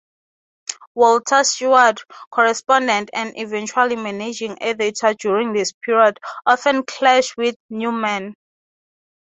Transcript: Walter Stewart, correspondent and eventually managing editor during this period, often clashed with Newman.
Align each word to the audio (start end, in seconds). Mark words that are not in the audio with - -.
Walter 0.95 1.43
Stewart, 1.43 2.01
correspondent 2.31 3.11
and 3.13 3.33
eventually 3.37 3.95
managing 3.95 4.57
editor 4.59 5.13
during 5.13 5.53
this 5.53 5.73
period, 5.73 6.19
often 6.43 6.81
clashed 6.83 7.37
with 7.37 7.55
Newman. 7.69 8.33